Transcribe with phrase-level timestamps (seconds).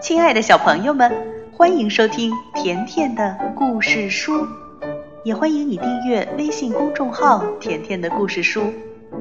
[0.00, 1.12] 亲爱的小朋友们，
[1.52, 4.46] 欢迎收听甜甜的故事书，
[5.24, 8.72] 也欢迎你订阅微信公众号“甜甜的故事书”。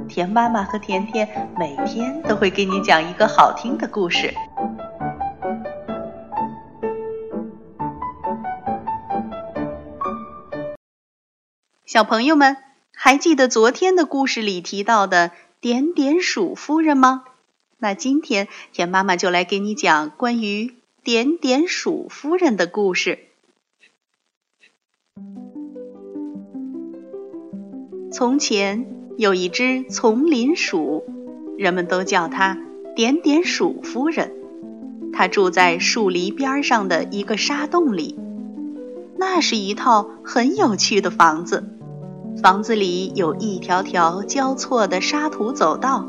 [0.08, 4.32] 甜妈妈和甜甜每天都会给你讲一个好听的故事。
[11.88, 12.56] 小朋友们，
[12.96, 17.24] 还记得昨天的故事里提到的点点鼠夫人吗？
[17.80, 20.74] 那今天田妈妈就来给你讲关于
[21.04, 23.20] 点点鼠夫人的故事。
[28.12, 31.06] 从前有一只丛林鼠，
[31.56, 32.58] 人们都叫它
[32.96, 34.34] 点点鼠夫人。
[35.14, 38.18] 它住在树篱边上的一个沙洞里，
[39.18, 41.70] 那是一套很有趣的房子。
[42.42, 46.08] 房子里有一条条交错的沙土走道。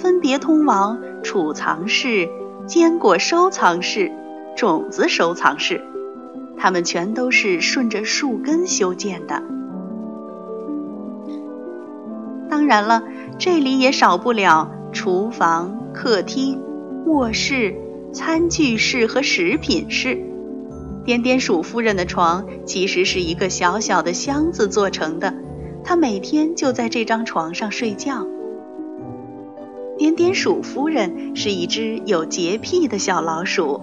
[0.00, 2.28] 分别通往储藏室、
[2.66, 4.12] 坚果收藏室、
[4.56, 5.82] 种子收藏室，
[6.56, 9.42] 它们全都是顺着树根修建的。
[12.48, 13.02] 当然了，
[13.38, 16.62] 这里也少不了厨房、客厅、
[17.06, 17.74] 卧室、
[18.12, 20.18] 餐具室和食品室。
[21.04, 25.34] 点点鼠夫人的床其实是一个小小的箱子做成的，
[25.82, 28.26] 她每天就在这张床上睡觉。
[29.98, 33.80] 点点鼠夫人是一只有洁癖的小老鼠，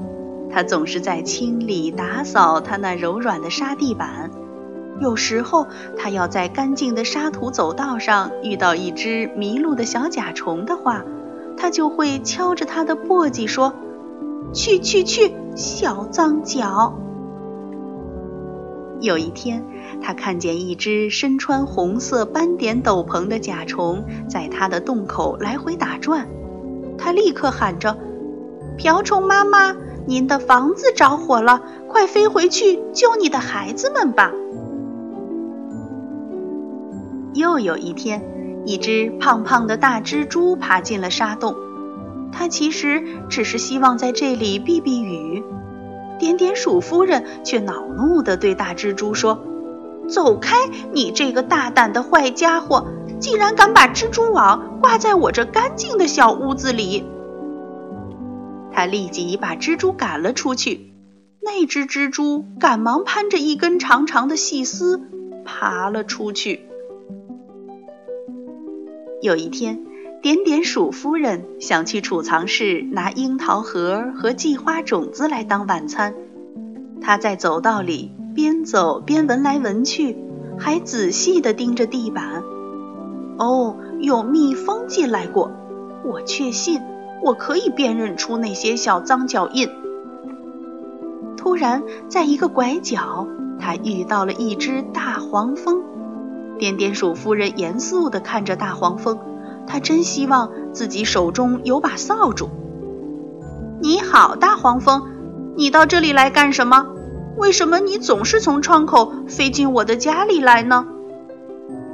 [0.50, 4.32] 它总是在清理打扫它那柔软的沙地板。
[5.02, 11.04] 有时候，它要在干净的沙土走道上遇到一只迷路的小甲虫的话，
[11.58, 13.74] 它就会敲着它的簸箕说
[14.56, 16.98] ：“去去去，小脏脚。”
[19.06, 19.64] 有一天，
[20.02, 26.28] 他看见一只身穿红色斑点斗篷的甲虫在他的洞口来回打转，
[26.97, 27.97] 他立刻喊着
[28.78, 29.73] ：“瓢虫妈妈，
[30.06, 34.34] 您的房子着火了，快飞回去救你的孩子们吧！”
[37.34, 38.22] 又有一天，
[38.66, 41.56] 一只胖胖的大蜘蛛爬进了沙洞，
[42.31, 45.44] 它其实只是希望在这里避避雨。
[46.20, 49.44] 点点鼠夫人却恼怒地对大蜘蛛说
[50.08, 50.56] ：“走开，
[50.92, 52.88] 你这个大胆的坏家伙，
[53.20, 57.04] 竟然敢把蜘蛛网挂在我这干净的小屋子里！”
[58.72, 60.92] 他立即把蜘蛛赶了出去。
[61.42, 65.00] 那只蜘蛛赶忙攀着一根长长的细丝
[65.46, 66.62] 爬了出去。
[69.22, 69.94] 有一天。
[70.25, 76.16] 点点鼠夫人想去储藏室拿樱桃核和蓟花种子来当晚餐。
[77.00, 80.18] 她在走道里边走边闻来闻去，
[80.58, 82.41] 还仔细地盯着地板。
[83.38, 85.52] 哦，有蜜蜂进来过，
[86.03, 86.81] 我确信
[87.22, 89.69] 我可以辨认出那些小脏脚印。
[91.38, 93.28] 突然，在一个拐角，
[93.59, 95.84] 她遇到了一只大黄蜂。
[96.57, 99.19] 点点鼠夫人严肃地看着大黄蜂。
[99.68, 102.50] 他真希望自己手中有把扫帚。
[103.81, 105.03] 你好，大黄蜂，
[105.56, 106.88] 你到这里来干什么？
[107.38, 110.88] 为什么你总是从窗口飞进我的家里来呢？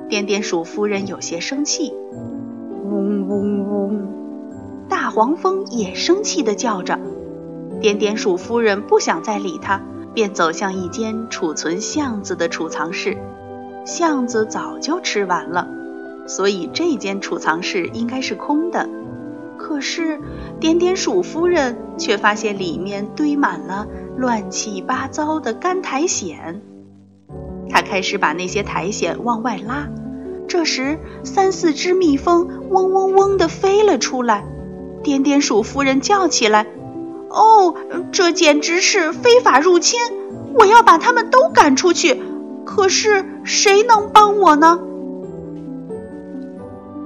[0.07, 1.93] 点点鼠夫人有些生气。
[2.85, 4.07] 嗡嗡嗡，
[4.87, 6.99] 大黄蜂也生气地叫着。
[7.79, 9.81] 点点鼠夫人不想再理他，
[10.13, 13.17] 便走向一间储存橡子的储藏室。
[13.85, 15.67] 橡子早就吃完了。
[16.27, 18.87] 所以这间储藏室应该是空的，
[19.57, 20.19] 可是
[20.59, 23.87] 点点鼠夫人却发现里面堆满了
[24.17, 26.61] 乱七八糟的干苔藓。
[27.69, 29.87] 她开始把那些苔藓往外拉，
[30.47, 34.45] 这时三四只蜜蜂嗡嗡嗡地飞了出来。
[35.03, 36.67] 点点鼠夫人叫起来
[37.29, 37.75] ：“哦，
[38.11, 39.99] 这简直是非法入侵！
[40.53, 42.21] 我要把它们都赶出去。
[42.65, 44.79] 可是谁能帮我呢？”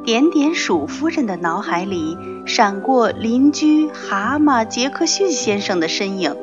[0.05, 2.15] 点点鼠夫人的脑海里
[2.45, 6.35] 闪过邻居蛤蟆杰克逊先生的身影。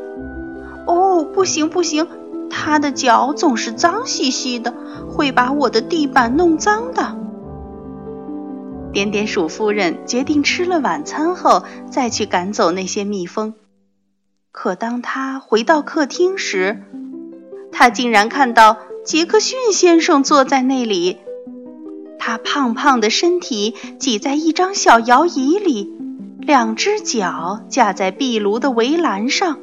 [0.85, 2.09] 哦，不行不行，
[2.51, 4.75] 他的脚总是脏兮兮的，
[5.09, 7.17] 会把我的地板弄脏的。
[8.93, 13.55] 点点鼠夫人决定吃了晚餐后再去赶走那些蜜蜂。
[14.51, 16.83] 可当他回到客厅时，
[17.71, 21.21] 他竟然看到杰克逊先生坐在那里。
[22.25, 25.93] 他胖胖的身体挤在一张小摇椅里，
[26.39, 29.59] 两只脚架在壁炉的围栏上。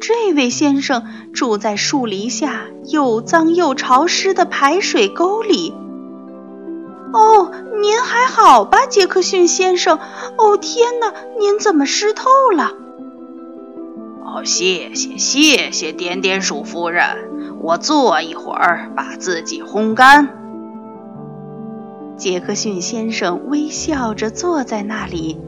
[0.00, 5.72] 这位先生住在树篱下又脏又潮湿的排水沟里。
[7.12, 10.00] 哦，您还好吧，杰克逊先生？
[10.36, 12.72] 哦，天哪，您怎么湿透了？
[14.24, 17.04] 哦，谢谢谢谢，点点鼠夫人，
[17.60, 20.37] 我坐一会儿，把自己烘干。
[22.18, 25.38] 杰克逊先生微笑着坐在那里，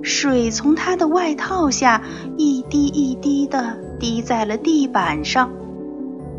[0.00, 2.02] 水从他的外套下
[2.36, 5.50] 一滴一滴的滴在了地板上。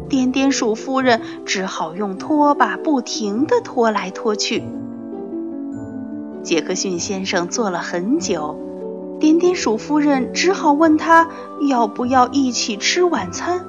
[0.07, 4.63] 点点鼠夫人只好用拖把不停地拖来拖去。
[6.41, 8.57] 杰克逊先生坐了很久，
[9.19, 11.27] 点点鼠夫人只好问他
[11.69, 13.59] 要不要一起吃晚餐。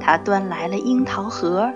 [0.00, 1.70] 他端来了樱桃核。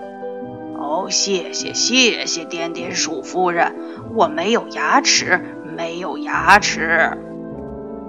[0.93, 3.73] 哦，谢谢谢谢，点点鼠夫人，
[4.13, 5.41] 我没有牙齿，
[5.75, 7.17] 没有牙齿。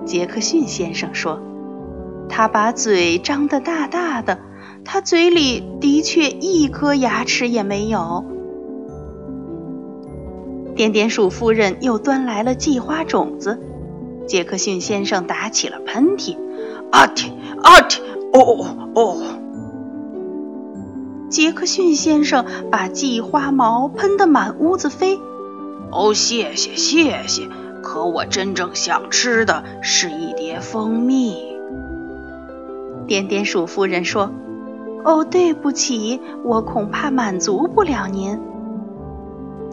[0.05, 1.41] 杰克逊先生说
[2.29, 4.39] ：“他把嘴张得大大的，
[4.85, 8.27] 他嘴里的确一颗牙齿也没有。”
[10.77, 13.59] 点点鼠夫人又端来了蓟花种子，
[14.27, 16.37] 杰克逊先生打起了喷嚏，
[16.93, 17.31] 啊嚏
[17.63, 18.01] 啊嚏，
[18.35, 19.17] 哦哦！
[21.35, 25.19] 杰克逊先生把蓟花毛喷得满屋子飞。
[25.91, 27.49] 哦，谢谢谢谢，
[27.83, 31.57] 可我真正想吃的是一碟蜂蜜。
[33.09, 34.31] 点点鼠夫人说
[35.05, 38.39] ：“哦，对不起，我恐怕满足不了您。”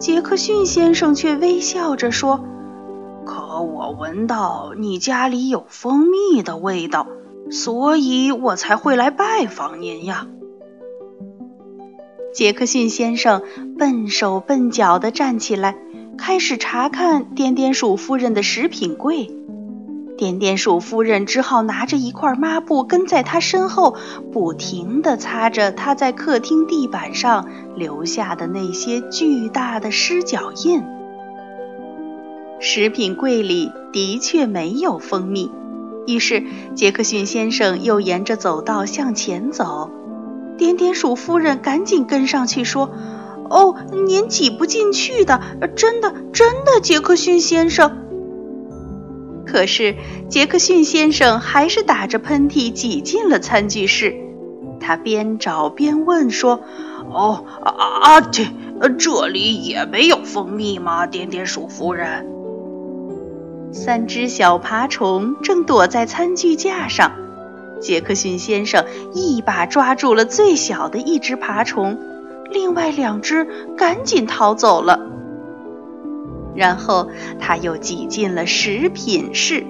[0.00, 2.40] 杰克逊先生却微笑着说
[3.24, 7.06] ：“可我闻到你家里有蜂蜜的味道，
[7.52, 10.26] 所以我才会来拜访您呀。”
[12.32, 13.42] 杰克逊先生
[13.78, 15.76] 笨手笨脚地站起来，
[16.16, 19.30] 开始查看点点鼠夫人的食品柜。
[20.16, 23.96] 点点鼠夫人只好拿着一块抹布跟在他身后，
[24.32, 30.82] 不停地擦着他在客厅地板上留下的那些巨大的湿脚印。
[32.60, 35.50] 食品柜里的确没有蜂蜜，
[36.06, 36.44] 于是
[36.74, 39.90] 杰克逊先生又沿着走道向前走。
[40.58, 42.90] 点点鼠夫人赶紧跟上去说
[43.50, 43.76] ：“哦，
[44.06, 45.40] 您挤不进去的，
[45.74, 47.98] 真的，真的，杰克逊先生。”
[49.44, 49.96] 可是
[50.28, 54.14] 杰克逊先生还是打着喷嚏挤进了餐具室。
[54.80, 56.60] 他边找边问说
[57.12, 58.46] ：“哦，啊啊嚏，
[58.98, 62.26] 这里也没有蜂蜜吗？”点点鼠夫人。
[63.72, 67.12] 三只小爬虫正躲在餐具架上。
[67.82, 71.98] 杰克逊先生一把抓住了最小的一只爬虫，
[72.50, 73.46] 另外两只
[73.76, 75.10] 赶紧逃走了。
[76.54, 77.08] 然后
[77.40, 79.66] 他又挤进了食品室，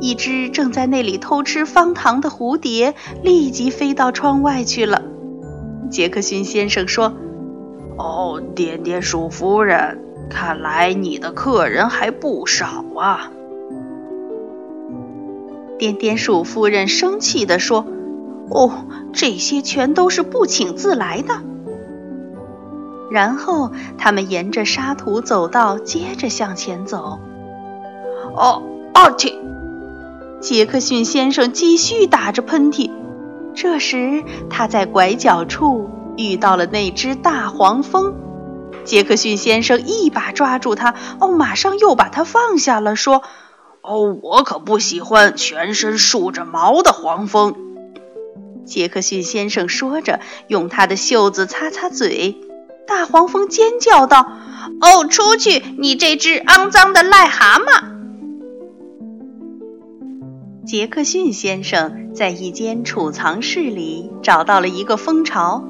[0.00, 5.02] 一只正在那里偷吃方糖的蝴蝶立即飞到窗外去了。
[5.90, 7.14] 杰克逊先生说
[7.96, 13.30] ：“哦，点点鼠夫人，看来你的客人还不少啊。”
[15.78, 17.86] 点点鼠夫人生气地说
[18.50, 21.40] ：“哦，这些全都是不请自来的。”
[23.10, 27.18] 然后他们沿着沙土走道接着向前走。
[28.34, 28.62] 哦，
[28.94, 29.34] 阿嚏！
[30.40, 32.90] 杰克逊先生继续打着喷嚏。
[33.54, 38.14] 这时他在拐角处遇到了那只大黄蜂。
[38.84, 43.22] 杰克逊先生一把抓住它，哦，马上又把它放下了，说
[43.86, 47.54] ：“哦，我可不喜欢全身竖着毛的黄蜂。”
[48.64, 52.40] 杰克逊先生说着，用他的袖子擦擦嘴。
[52.86, 54.26] 大黄蜂尖叫道
[54.80, 55.62] ：“哦，出去！
[55.78, 57.84] 你这只肮脏的癞蛤蟆！”
[60.66, 65.62] 杰克逊先生在一间储藏室里找到了一个蜂巢，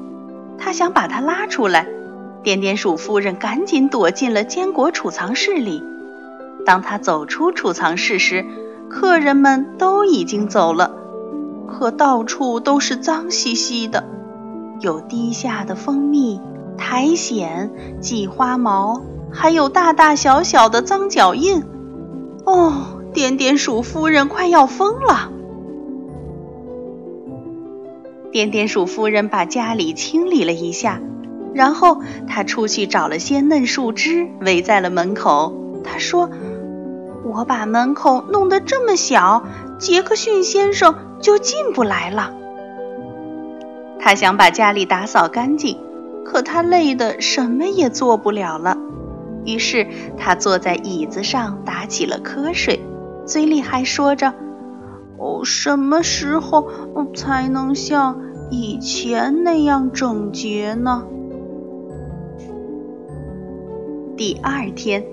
[0.57, 1.85] 他想把它拉出来。
[2.43, 5.83] 点点鼠夫人赶紧躲进了坚果储藏室里。
[6.65, 8.45] 当他走出储藏室时，
[8.89, 10.91] 客人们都已经走了，
[11.67, 14.03] 可到处都是脏兮兮的，
[14.79, 16.41] 有滴下的蜂蜜。
[16.77, 21.63] 苔藓、蓟花毛，还有大大小小的脏脚印。
[22.45, 25.31] 哦，点点鼠夫人快要疯了。
[28.29, 30.99] 点点鼠夫人把家里清理了一下，
[31.53, 35.53] 然后她出去找了些嫩树枝，围在了门口。
[35.81, 36.29] 她说
[37.25, 39.43] ：“我把门口弄得这么小，
[39.77, 42.31] 杰克逊先生就进不来了。”
[43.99, 45.77] 他想把家里打扫干净。
[46.27, 48.75] 可他累得什么也做不了了，
[49.45, 49.85] 于是
[50.17, 52.81] 他坐在椅子上打起了瞌睡，
[53.27, 54.33] 嘴里还说着
[55.21, 56.67] ：“哦，什么时候
[57.13, 61.05] 才能像以前那样整洁呢？”
[64.17, 65.05] 第二天，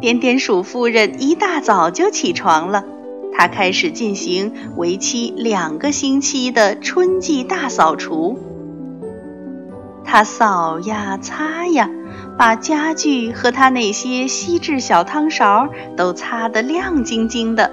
[0.00, 2.84] 点点鼠夫人一大早就起床了，
[3.32, 8.38] 她开始进行为期两个星期的春季大扫除。
[10.04, 11.90] 她扫呀擦呀，
[12.38, 17.72] 把家具和她那些锡制小汤勺都擦得亮晶晶的。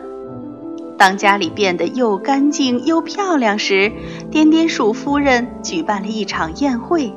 [0.98, 3.92] 当家里变得又干净又漂亮时，
[4.32, 7.14] 点点鼠夫人举办了一场宴会，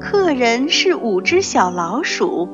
[0.00, 2.48] 客人是五只小老鼠。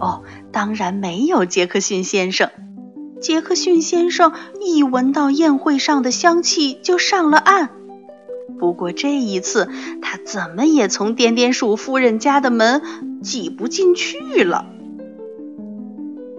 [0.00, 2.50] 哦，当然没有杰克逊先生。
[3.20, 7.70] 杰克逊先生一闻到宴会上的香气就上了岸。
[8.60, 9.68] 不过这一次，
[10.00, 12.82] 他怎么也从点点鼠夫人家的门
[13.22, 14.66] 挤不进去了。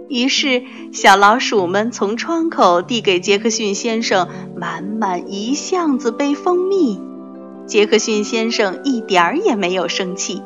[0.10, 7.00] 于是，小老鼠们从窗口递给杰克逊先生满满一箱子杯蜂蜜。
[7.68, 10.42] 杰克逊先生一点儿也没有生气，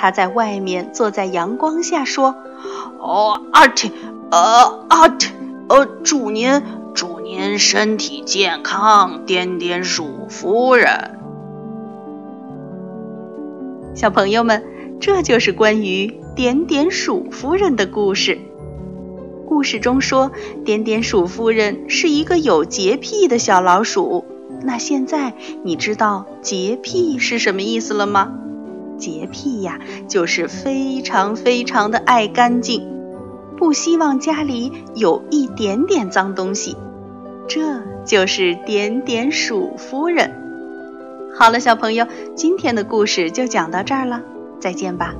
[0.00, 2.36] 他在外面坐在阳光下说
[3.02, 3.90] ：“哦，阿嚏，
[4.30, 5.30] 呃，阿嚏，
[5.68, 6.62] 呃，祝您，
[6.94, 11.18] 祝您身体健康，点点鼠夫人。”
[13.96, 14.62] 小朋友们，
[15.00, 18.38] 这就是关于点点鼠夫人的故事。
[19.48, 20.30] 故事中说，
[20.64, 24.24] 点点鼠夫人是一个有洁癖的小老鼠。
[24.62, 28.32] 那现在你知道洁癖是什么意思了吗？
[28.98, 29.78] 洁癖呀，
[30.08, 32.86] 就是非常非常的爱干净，
[33.56, 36.76] 不希望家里有一点点脏东西。
[37.46, 37.60] 这
[38.04, 40.30] 就是点点鼠夫人。
[41.38, 44.22] 好了，小朋友，今天的故事就讲到这儿了，
[44.60, 45.14] 再见吧。